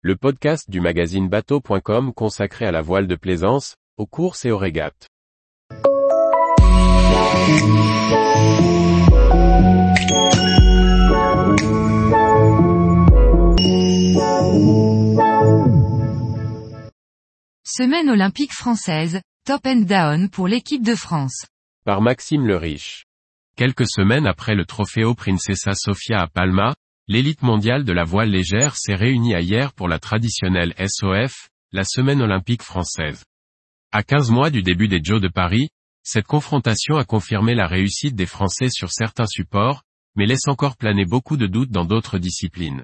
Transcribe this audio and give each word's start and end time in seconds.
le 0.00 0.14
podcast 0.14 0.70
du 0.70 0.80
magazine 0.80 1.28
bateau.com 1.28 2.12
consacré 2.14 2.64
à 2.64 2.70
la 2.70 2.82
voile 2.82 3.08
de 3.08 3.16
plaisance, 3.16 3.74
aux 3.96 4.06
courses 4.06 4.44
et 4.44 4.52
aux 4.52 4.56
régates. 4.56 5.08
Semaine 17.64 18.08
olympique 18.08 18.52
française, 18.52 19.20
top 19.44 19.66
and 19.66 19.80
down 19.80 20.30
pour 20.30 20.46
l'équipe 20.46 20.84
de 20.84 20.94
France. 20.94 21.46
Par 21.84 22.02
Maxime 22.02 22.46
le 22.46 22.56
Riche. 22.56 23.06
Quelques 23.56 23.88
semaines 23.88 24.28
après 24.28 24.54
le 24.54 24.64
Trofeo 24.64 25.16
Princesa 25.16 25.72
Sofia 25.74 26.20
à 26.20 26.28
Palma, 26.28 26.76
l'élite 27.08 27.42
mondiale 27.42 27.84
de 27.84 27.92
la 27.92 28.04
voile 28.04 28.30
légère 28.30 28.76
s'est 28.76 28.94
réunie 28.94 29.34
hier 29.40 29.72
pour 29.72 29.88
la 29.88 29.98
traditionnelle 29.98 30.74
SOF, 30.78 31.48
la 31.72 31.84
semaine 31.84 32.20
olympique 32.20 32.62
française. 32.62 33.24
À 33.92 34.02
15 34.02 34.30
mois 34.30 34.50
du 34.50 34.62
début 34.62 34.88
des 34.88 35.02
Jeux 35.02 35.18
de 35.18 35.28
Paris, 35.28 35.70
cette 36.02 36.26
confrontation 36.26 36.96
a 36.96 37.04
confirmé 37.04 37.54
la 37.54 37.66
réussite 37.66 38.14
des 38.14 38.26
Français 38.26 38.68
sur 38.68 38.92
certains 38.92 39.26
supports, 39.26 39.82
mais 40.16 40.26
laisse 40.26 40.48
encore 40.48 40.76
planer 40.76 41.06
beaucoup 41.06 41.38
de 41.38 41.46
doutes 41.46 41.70
dans 41.70 41.86
d'autres 41.86 42.18
disciplines. 42.18 42.82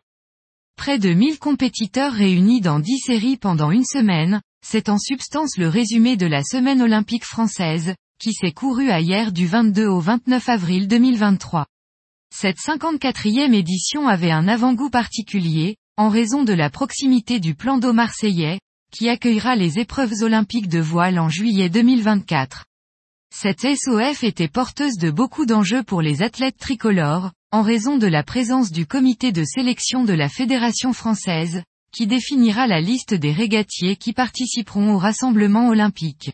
Près 0.77 0.99
de 0.99 1.13
1000 1.13 1.39
compétiteurs 1.39 2.13
réunis 2.13 2.63
dans 2.63 2.81
10 2.81 2.99
séries 3.01 3.37
pendant 3.37 3.71
une 3.71 3.85
semaine, 3.85 4.41
c'est 4.65 4.89
en 4.89 4.99
substance 4.99 5.59
le 5.59 5.69
résumé 5.69 6.17
de 6.17 6.27
la 6.27 6.43
semaine 6.43 6.81
olympique 6.81 7.25
française, 7.25 7.95
qui 8.19 8.33
s'est 8.33 8.53
courue 8.53 8.91
hier 8.91 9.33
du 9.33 9.47
22 9.47 9.87
au 9.87 10.01
29 10.01 10.49
avril 10.49 10.89
2023. 10.89 11.67
Cette 12.37 12.59
54e 12.59 13.55
édition 13.55 14.09
avait 14.09 14.33
un 14.33 14.49
avant-goût 14.49 14.91
particulier, 14.91 15.77
en 15.97 16.09
raison 16.09 16.43
de 16.43 16.53
la 16.53 16.69
proximité 16.69 17.39
du 17.39 17.55
plan 17.55 17.79
d'eau 17.79 17.93
marseillais, 17.93 18.59
qui 18.93 19.09
accueillera 19.09 19.55
les 19.55 19.79
épreuves 19.79 20.21
olympiques 20.21 20.67
de 20.67 20.81
voile 20.81 21.21
en 21.21 21.29
juillet 21.29 21.69
2024. 21.69 22.65
Cette 23.33 23.61
SOF 23.61 24.25
était 24.25 24.49
porteuse 24.49 24.97
de 24.97 25.13
beaucoup 25.13 25.47
d'enjeux 25.47 25.85
pour 25.85 26.03
les 26.03 26.23
athlètes 26.23 26.57
tricolores, 26.59 27.31
en 27.53 27.63
raison 27.63 27.99
de 27.99 28.09
la 28.09 28.25
présence 28.25 28.73
du 28.73 28.85
comité 28.85 29.31
de 29.31 29.45
sélection 29.45 30.03
de 30.03 30.13
la 30.13 30.29
Fédération 30.29 30.93
française, 30.93 31.63
qui 31.93 32.09
définira 32.09 32.67
la 32.67 32.81
liste 32.81 33.15
des 33.15 33.33
régatiers 33.33 33.95
qui 33.95 34.13
participeront 34.13 34.95
au 34.95 34.99
rassemblement 34.99 35.69
olympique. 35.69 36.33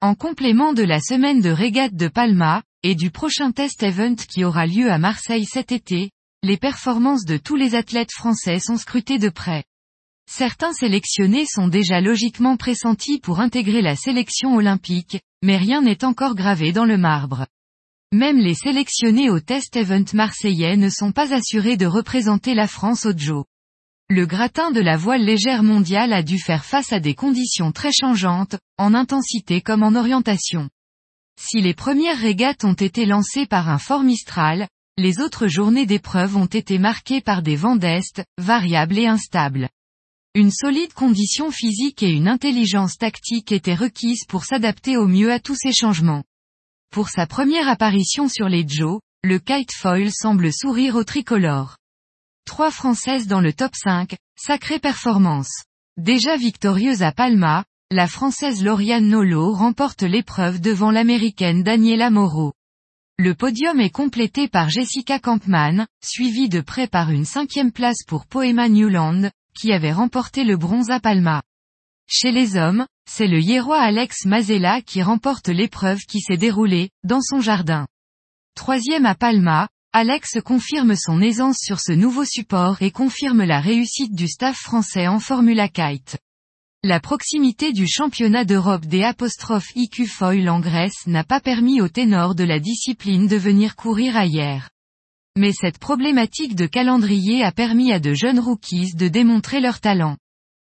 En 0.00 0.14
complément 0.14 0.72
de 0.72 0.82
la 0.82 1.00
semaine 1.00 1.42
de 1.42 1.50
régate 1.50 1.94
de 1.94 2.08
Palma, 2.08 2.62
et 2.88 2.94
du 2.94 3.10
prochain 3.10 3.50
test 3.50 3.82
event 3.82 4.14
qui 4.14 4.44
aura 4.44 4.64
lieu 4.64 4.92
à 4.92 4.98
Marseille 4.98 5.44
cet 5.44 5.72
été, 5.72 6.12
les 6.44 6.56
performances 6.56 7.24
de 7.24 7.36
tous 7.36 7.56
les 7.56 7.74
athlètes 7.74 8.12
français 8.12 8.60
sont 8.60 8.76
scrutées 8.76 9.18
de 9.18 9.28
près. 9.28 9.64
Certains 10.30 10.72
sélectionnés 10.72 11.46
sont 11.46 11.66
déjà 11.66 12.00
logiquement 12.00 12.56
pressentis 12.56 13.18
pour 13.18 13.40
intégrer 13.40 13.82
la 13.82 13.96
sélection 13.96 14.54
olympique, 14.54 15.18
mais 15.42 15.56
rien 15.56 15.82
n'est 15.82 16.04
encore 16.04 16.36
gravé 16.36 16.70
dans 16.70 16.84
le 16.84 16.96
marbre. 16.96 17.48
Même 18.12 18.38
les 18.38 18.54
sélectionnés 18.54 19.30
au 19.30 19.40
test 19.40 19.74
event 19.74 20.04
marseillais 20.14 20.76
ne 20.76 20.88
sont 20.88 21.10
pas 21.10 21.34
assurés 21.34 21.76
de 21.76 21.86
représenter 21.86 22.54
la 22.54 22.68
France 22.68 23.04
au 23.04 23.12
Joe. 23.16 23.46
Le 24.08 24.26
gratin 24.26 24.70
de 24.70 24.80
la 24.80 24.96
voile 24.96 25.24
légère 25.24 25.64
mondiale 25.64 26.12
a 26.12 26.22
dû 26.22 26.38
faire 26.38 26.64
face 26.64 26.92
à 26.92 27.00
des 27.00 27.16
conditions 27.16 27.72
très 27.72 27.90
changeantes, 27.90 28.54
en 28.78 28.94
intensité 28.94 29.60
comme 29.60 29.82
en 29.82 29.96
orientation. 29.96 30.70
Si 31.38 31.60
les 31.60 31.74
premières 31.74 32.18
régates 32.18 32.64
ont 32.64 32.72
été 32.74 33.06
lancées 33.06 33.46
par 33.46 33.68
un 33.68 33.78
fort 33.78 34.02
Mistral, 34.02 34.68
les 34.98 35.20
autres 35.20 35.46
journées 35.46 35.86
d'épreuve 35.86 36.36
ont 36.36 36.46
été 36.46 36.78
marquées 36.78 37.20
par 37.20 37.42
des 37.42 37.56
vents 37.56 37.76
d'est, 37.76 38.24
variables 38.38 38.98
et 38.98 39.06
instables. 39.06 39.68
Une 40.34 40.50
solide 40.50 40.92
condition 40.92 41.50
physique 41.50 42.02
et 42.02 42.10
une 42.10 42.28
intelligence 42.28 42.96
tactique 42.96 43.52
étaient 43.52 43.74
requises 43.74 44.24
pour 44.26 44.44
s'adapter 44.44 44.96
au 44.96 45.06
mieux 45.06 45.32
à 45.32 45.40
tous 45.40 45.54
ces 45.54 45.72
changements. 45.72 46.24
Pour 46.90 47.08
sa 47.10 47.26
première 47.26 47.68
apparition 47.68 48.28
sur 48.28 48.48
les 48.48 48.66
Joe, 48.66 49.00
le 49.22 49.38
kite 49.38 49.72
foil 49.72 50.10
semble 50.12 50.52
sourire 50.52 50.96
au 50.96 51.04
tricolore. 51.04 51.76
Trois 52.46 52.70
Françaises 52.70 53.26
dans 53.26 53.40
le 53.40 53.52
top 53.52 53.72
5, 53.74 54.16
sacrée 54.38 54.78
performance. 54.78 55.64
Déjà 55.96 56.36
victorieuse 56.36 57.02
à 57.02 57.12
Palma, 57.12 57.64
la 57.92 58.08
Française 58.08 58.64
Lauriane 58.64 59.06
Nolo 59.06 59.52
remporte 59.52 60.02
l'épreuve 60.02 60.60
devant 60.60 60.90
l'Américaine 60.90 61.62
Daniela 61.62 62.10
Moreau. 62.10 62.52
Le 63.16 63.32
podium 63.32 63.78
est 63.78 63.90
complété 63.90 64.48
par 64.48 64.68
Jessica 64.68 65.20
Kampmann, 65.20 65.86
suivie 66.02 66.48
de 66.48 66.60
près 66.60 66.88
par 66.88 67.12
une 67.12 67.24
cinquième 67.24 67.70
place 67.70 68.02
pour 68.04 68.26
Poema 68.26 68.68
Newland, 68.68 69.30
qui 69.54 69.72
avait 69.72 69.92
remporté 69.92 70.42
le 70.42 70.56
bronze 70.56 70.90
à 70.90 70.98
Palma. 70.98 71.44
Chez 72.08 72.32
les 72.32 72.56
hommes, 72.56 72.86
c'est 73.08 73.28
le 73.28 73.40
Hiérois 73.40 73.80
Alex 73.80 74.24
Mazella 74.24 74.82
qui 74.82 75.00
remporte 75.00 75.46
l'épreuve 75.46 76.00
qui 76.06 76.20
s'est 76.20 76.36
déroulée, 76.36 76.90
dans 77.04 77.22
son 77.22 77.40
jardin. 77.40 77.86
Troisième 78.56 79.06
à 79.06 79.14
Palma, 79.14 79.68
Alex 79.92 80.40
confirme 80.44 80.96
son 80.96 81.22
aisance 81.22 81.58
sur 81.62 81.78
ce 81.78 81.92
nouveau 81.92 82.24
support 82.24 82.82
et 82.82 82.90
confirme 82.90 83.44
la 83.44 83.60
réussite 83.60 84.12
du 84.12 84.26
staff 84.26 84.56
français 84.56 85.06
en 85.06 85.20
Formula 85.20 85.68
Kite. 85.68 86.18
La 86.86 87.00
proximité 87.00 87.72
du 87.72 87.84
championnat 87.88 88.44
d'Europe 88.44 88.86
des 88.86 89.02
apostrophes 89.02 89.74
IQ 89.74 90.06
Foil 90.06 90.48
en 90.48 90.60
Grèce 90.60 91.08
n'a 91.08 91.24
pas 91.24 91.40
permis 91.40 91.80
aux 91.80 91.88
ténors 91.88 92.36
de 92.36 92.44
la 92.44 92.60
discipline 92.60 93.26
de 93.26 93.34
venir 93.34 93.74
courir 93.74 94.16
ailleurs. 94.16 94.70
Mais 95.36 95.50
cette 95.50 95.78
problématique 95.78 96.54
de 96.54 96.66
calendrier 96.66 97.42
a 97.42 97.50
permis 97.50 97.92
à 97.92 97.98
de 97.98 98.14
jeunes 98.14 98.38
rookies 98.38 98.94
de 98.94 99.08
démontrer 99.08 99.60
leur 99.60 99.80
talent. 99.80 100.16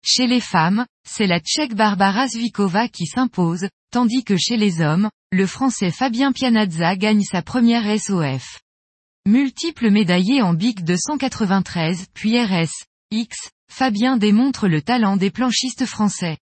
Chez 0.02 0.28
les 0.28 0.40
femmes, 0.40 0.86
c'est 1.06 1.28
la 1.28 1.42
tchèque 1.42 1.76
Barbara 1.76 2.30
Zvikova 2.30 2.88
qui 2.88 3.06
s'impose, 3.06 3.68
tandis 3.92 4.24
que 4.24 4.38
chez 4.38 4.56
les 4.56 4.80
hommes, 4.80 5.10
le 5.34 5.46
français 5.46 5.92
Fabien 5.92 6.32
Pianazza 6.32 6.96
gagne 6.96 7.24
sa 7.24 7.42
première 7.42 8.00
SOF. 8.00 8.62
Multiple 9.26 9.90
médaillé 9.90 10.42
en 10.42 10.54
BIC 10.54 10.86
293 10.86 12.06
puis 12.14 12.42
RS, 12.42 12.72
X, 13.12 13.52
Fabien 13.72 14.18
démontre 14.18 14.68
le 14.68 14.82
talent 14.82 15.16
des 15.16 15.32
planchistes 15.32 15.86
français. 15.86 16.38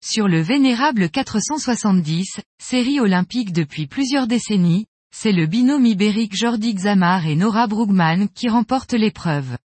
Sur 0.00 0.28
le 0.28 0.40
vénérable 0.40 1.10
470, 1.10 2.40
série 2.62 3.00
olympique 3.00 3.52
depuis 3.52 3.88
plusieurs 3.88 4.28
décennies, 4.28 4.86
c'est 5.12 5.32
le 5.32 5.46
binôme 5.46 5.84
ibérique 5.84 6.36
Jordi 6.36 6.74
Xamar 6.74 7.26
et 7.26 7.34
Nora 7.34 7.66
Brugman 7.66 8.28
qui 8.28 8.48
remporte 8.48 8.92
l'épreuve. 8.92 9.58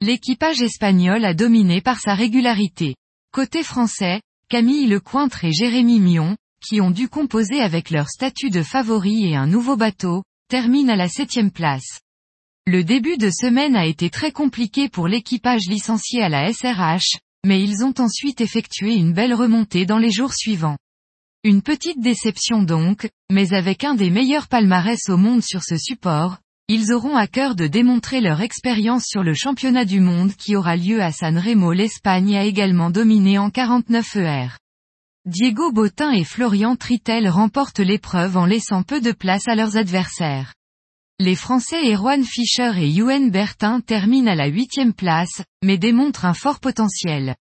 L'équipage 0.00 0.62
espagnol 0.62 1.22
a 1.22 1.34
dominé 1.34 1.82
par 1.82 2.00
sa 2.00 2.14
régularité. 2.14 2.94
Côté 3.30 3.62
français, 3.62 4.22
Camille 4.48 4.86
Lecointre 4.86 5.44
et 5.44 5.52
Jérémy 5.52 6.00
Mion, 6.00 6.34
qui 6.66 6.80
ont 6.80 6.92
dû 6.92 7.10
composer 7.10 7.60
avec 7.60 7.90
leur 7.90 8.08
statut 8.08 8.48
de 8.48 8.62
favori 8.62 9.26
et 9.26 9.36
un 9.36 9.46
nouveau 9.46 9.76
bateau, 9.76 10.22
termine 10.48 10.88
à 10.88 10.96
la 10.96 11.08
septième 11.08 11.50
place. 11.50 12.00
Le 12.66 12.82
début 12.82 13.18
de 13.18 13.28
semaine 13.28 13.76
a 13.76 13.84
été 13.84 14.08
très 14.08 14.32
compliqué 14.32 14.88
pour 14.88 15.06
l'équipage 15.06 15.68
licencié 15.68 16.22
à 16.22 16.30
la 16.30 16.50
SRH, 16.50 17.18
mais 17.44 17.62
ils 17.62 17.84
ont 17.84 17.92
ensuite 17.98 18.40
effectué 18.40 18.94
une 18.94 19.12
belle 19.12 19.34
remontée 19.34 19.84
dans 19.84 19.98
les 19.98 20.10
jours 20.10 20.32
suivants. 20.32 20.78
Une 21.42 21.60
petite 21.60 22.00
déception 22.00 22.62
donc, 22.62 23.06
mais 23.30 23.52
avec 23.52 23.84
un 23.84 23.94
des 23.94 24.08
meilleurs 24.08 24.48
palmarès 24.48 25.10
au 25.10 25.18
monde 25.18 25.42
sur 25.42 25.62
ce 25.62 25.76
support, 25.76 26.38
ils 26.68 26.94
auront 26.94 27.16
à 27.16 27.26
cœur 27.26 27.54
de 27.54 27.66
démontrer 27.66 28.22
leur 28.22 28.40
expérience 28.40 29.04
sur 29.04 29.22
le 29.22 29.34
championnat 29.34 29.84
du 29.84 30.00
monde 30.00 30.32
qui 30.32 30.56
aura 30.56 30.76
lieu 30.76 31.02
à 31.02 31.12
San 31.12 31.36
Remo. 31.36 31.74
L'Espagne 31.74 32.34
a 32.34 32.44
également 32.44 32.88
dominé 32.88 33.36
en 33.36 33.50
49 33.50 34.16
ER. 34.16 34.48
Diego 35.26 35.70
Botin 35.70 36.12
et 36.12 36.24
Florian 36.24 36.76
Tritel 36.76 37.28
remportent 37.28 37.80
l'épreuve 37.80 38.38
en 38.38 38.46
laissant 38.46 38.82
peu 38.82 39.02
de 39.02 39.12
place 39.12 39.48
à 39.48 39.54
leurs 39.54 39.76
adversaires. 39.76 40.54
Les 41.20 41.36
Français 41.36 41.94
Erwan 41.94 42.24
Fischer 42.24 42.72
et 42.76 42.88
Yuen 42.88 43.30
Bertin 43.30 43.80
terminent 43.80 44.32
à 44.32 44.34
la 44.34 44.48
huitième 44.48 44.92
place, 44.92 45.42
mais 45.62 45.78
démontrent 45.78 46.24
un 46.24 46.34
fort 46.34 46.58
potentiel. 46.58 47.36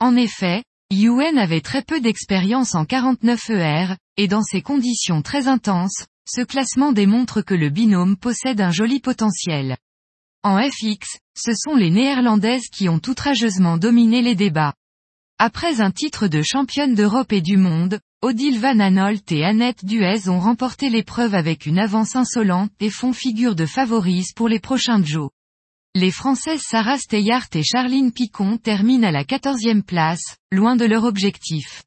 En 0.00 0.16
effet, 0.16 0.64
Yuen 0.90 1.36
avait 1.36 1.60
très 1.60 1.82
peu 1.82 2.00
d'expérience 2.00 2.74
en 2.74 2.86
49 2.86 3.50
ER, 3.50 3.96
et 4.16 4.28
dans 4.28 4.42
ces 4.42 4.62
conditions 4.62 5.20
très 5.20 5.46
intenses, 5.46 6.06
ce 6.26 6.40
classement 6.40 6.92
démontre 6.92 7.42
que 7.42 7.52
le 7.52 7.68
binôme 7.68 8.16
possède 8.16 8.62
un 8.62 8.70
joli 8.70 8.98
potentiel. 8.98 9.76
En 10.42 10.56
FX, 10.58 11.18
ce 11.36 11.52
sont 11.54 11.76
les 11.76 11.90
Néerlandaises 11.90 12.70
qui 12.72 12.88
ont 12.88 13.00
outrageusement 13.06 13.76
dominé 13.76 14.22
les 14.22 14.34
débats. 14.34 14.72
Après 15.38 15.82
un 15.82 15.90
titre 15.90 16.28
de 16.28 16.40
championne 16.40 16.94
d'Europe 16.94 17.32
et 17.32 17.42
du 17.42 17.58
monde, 17.58 18.00
Odile 18.24 18.60
Van 18.60 18.78
Anolt 18.78 19.32
et 19.32 19.44
Annette 19.44 19.84
Duez 19.84 20.28
ont 20.28 20.38
remporté 20.38 20.90
l'épreuve 20.90 21.34
avec 21.34 21.66
une 21.66 21.80
avance 21.80 22.14
insolente 22.14 22.70
et 22.78 22.88
font 22.88 23.12
figure 23.12 23.56
de 23.56 23.66
favoris 23.66 24.32
pour 24.32 24.48
les 24.48 24.60
prochains 24.60 25.02
Joe. 25.02 25.28
Les 25.96 26.12
Françaises 26.12 26.62
Sarah 26.62 26.98
Steyart 26.98 27.48
et 27.54 27.64
Charline 27.64 28.12
Picon 28.12 28.58
terminent 28.58 29.08
à 29.08 29.10
la 29.10 29.24
quatorzième 29.24 29.82
place, 29.82 30.36
loin 30.52 30.76
de 30.76 30.84
leur 30.84 31.02
objectif. 31.02 31.82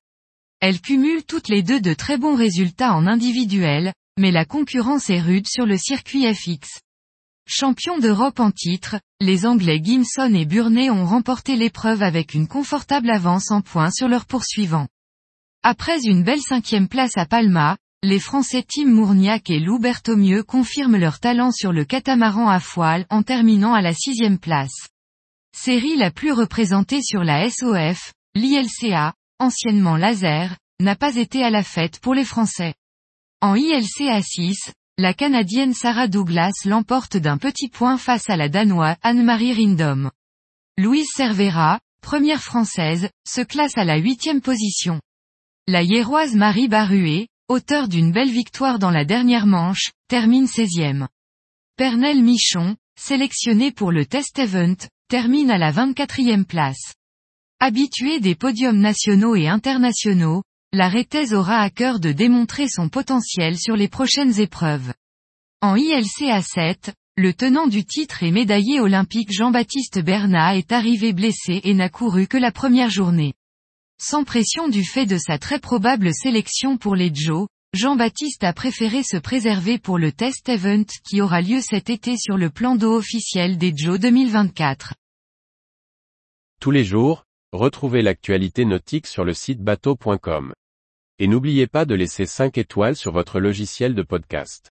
Elles 0.60 0.82
cumulent 0.82 1.24
toutes 1.24 1.48
les 1.48 1.64
deux 1.64 1.80
de 1.80 1.94
très 1.94 2.18
bons 2.18 2.36
résultats 2.36 2.94
en 2.96 3.08
individuel, 3.08 3.94
mais 4.20 4.32
la 4.32 4.44
concurrence 4.44 5.10
est 5.10 5.22
rude 5.22 5.48
sur 5.48 5.66
le 5.66 5.78
circuit 5.78 6.26
FX. 6.34 6.82
Champions 7.48 7.98
d'Europe 7.98 8.42
en 8.42 8.52
titre, 8.52 8.98
les 9.22 9.46
Anglais 9.46 9.80
Gimson 9.82 10.34
et 10.36 10.46
Burney 10.46 10.90
ont 10.90 11.06
remporté 11.06 11.56
l'épreuve 11.56 12.04
avec 12.04 12.34
une 12.34 12.50
confortable 12.50 13.10
avance 13.10 13.52
en 13.52 13.62
points 13.62 13.92
sur 13.92 14.10
leurs 14.10 14.26
poursuivants. 14.26 14.90
Après 15.68 16.04
une 16.04 16.22
belle 16.22 16.44
cinquième 16.44 16.88
place 16.88 17.18
à 17.18 17.26
Palma, 17.26 17.76
les 18.04 18.20
Français 18.20 18.64
Tim 18.64 18.86
Mourniac 18.86 19.50
et 19.50 19.60
Lou 19.60 19.80
Berthomieux 19.80 20.44
confirment 20.44 20.98
leur 20.98 21.20
talent 21.20 21.50
sur 21.50 21.74
le 21.74 21.86
catamaran 21.86 22.48
à 22.48 22.60
foile 22.60 23.08
en 23.10 23.24
terminant 23.24 23.74
à 23.74 23.82
la 23.82 23.92
sixième 23.92 24.38
place. 24.38 24.90
Série 25.58 25.96
la 25.96 26.12
plus 26.12 26.34
représentée 26.34 27.02
sur 27.02 27.24
la 27.24 27.50
SOF, 27.50 28.14
l'ILCA, 28.36 29.16
anciennement 29.40 29.98
Laser, 29.98 30.56
n'a 30.80 30.96
pas 30.96 31.16
été 31.16 31.44
à 31.44 31.50
la 31.50 31.64
fête 31.64 32.00
pour 32.00 32.14
les 32.14 32.26
Français. 32.26 32.76
En 33.42 33.56
ILCA 33.56 34.22
6, 34.22 34.72
la 35.00 35.16
Canadienne 35.16 35.74
Sarah 35.74 36.08
Douglas 36.08 36.54
l'emporte 36.66 37.18
d'un 37.18 37.40
petit 37.40 37.70
point 37.70 37.98
face 37.98 38.30
à 38.30 38.38
la 38.38 38.50
Danoise 38.50 38.98
Anne-Marie 39.02 39.54
Rindom. 39.54 40.12
Louise 40.78 41.10
Cervera, 41.12 41.80
première 42.04 42.44
française, 42.44 43.10
se 43.28 43.42
classe 43.42 43.80
à 43.80 43.84
la 43.84 43.98
huitième 43.98 44.42
position. 44.42 45.02
La 45.68 45.82
Hiéroise 45.82 46.36
Marie 46.36 46.68
Baruet, 46.68 47.28
auteur 47.48 47.88
d'une 47.88 48.12
belle 48.12 48.30
victoire 48.30 48.78
dans 48.78 48.92
la 48.92 49.04
dernière 49.04 49.48
manche, 49.48 49.90
termine 50.08 50.46
16e. 50.46 51.08
Pernel 51.76 52.22
Michon, 52.22 52.76
sélectionné 53.00 53.72
pour 53.72 53.92
le 53.92 54.06
test 54.06 54.38
event, 54.38 54.76
termine 55.08 55.50
à 55.50 55.58
la 55.58 55.72
24e 55.72 56.44
place. 56.44 56.94
Habitué 57.60 58.20
des 58.20 58.36
podiums 58.36 58.78
nationaux 58.78 59.36
et 59.36 59.48
internationaux, 59.48 60.44
la 60.72 60.88
Réthèse 60.88 61.34
aura 61.34 61.58
à 61.62 61.72
cœur 61.72 62.00
de 62.00 62.12
démontrer 62.12 62.68
son 62.70 62.88
potentiel 62.88 63.58
sur 63.58 63.76
les 63.76 63.88
prochaines 63.88 64.40
épreuves. 64.40 64.94
En 65.62 65.76
ILCA 65.76 66.44
7, 66.44 66.94
le 67.18 67.34
tenant 67.34 67.66
du 67.66 67.86
titre 67.86 68.22
et 68.22 68.30
médaillé 68.30 68.80
olympique 68.80 69.34
Jean-Baptiste 69.34 69.98
Bernat 69.98 70.58
est 70.58 70.72
arrivé 70.72 71.12
blessé 71.12 71.62
et 71.64 71.74
n'a 71.74 71.90
couru 71.90 72.28
que 72.28 72.38
la 72.38 72.52
première 72.52 72.92
journée. 72.92 73.34
Sans 73.98 74.26
pression 74.26 74.68
du 74.68 74.84
fait 74.84 75.06
de 75.06 75.18
sa 75.18 75.38
très 75.38 75.60
probable 75.60 76.14
sélection 76.14 76.78
pour 76.78 76.96
les 76.96 77.14
Joe, 77.14 77.48
Jean-Baptiste 77.74 78.44
a 78.44 78.52
préféré 78.52 79.04
se 79.04 79.16
préserver 79.16 79.80
pour 79.80 79.98
le 79.98 80.12
test 80.12 80.50
event 80.50 80.86
qui 81.08 81.22
aura 81.22 81.42
lieu 81.42 81.62
cet 81.62 81.90
été 81.90 82.18
sur 82.18 82.38
le 82.38 82.50
plan 82.50 82.76
d'eau 82.76 82.96
officiel 82.96 83.58
des 83.58 83.74
Joe 83.76 84.00
2024. 84.00 84.94
Tous 86.60 86.72
les 86.72 86.84
jours, 86.84 87.24
retrouvez 87.54 88.02
l'actualité 88.02 88.66
nautique 88.66 89.08
sur 89.08 89.24
le 89.24 89.34
site 89.34 89.62
bateau.com. 89.62 90.54
Et 91.20 91.28
n'oubliez 91.28 91.68
pas 91.68 91.86
de 91.86 91.96
laisser 91.96 92.26
5 92.26 92.58
étoiles 92.58 92.98
sur 92.98 93.14
votre 93.14 93.40
logiciel 93.40 93.96
de 93.96 94.02
podcast. 94.02 94.72